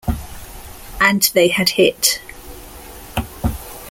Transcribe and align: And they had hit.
And 0.99 1.21
they 1.35 1.49
had 1.49 1.69
hit. 1.69 2.21